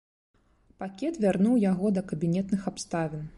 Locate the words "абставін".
2.73-3.23